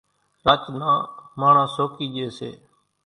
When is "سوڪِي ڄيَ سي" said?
1.75-2.49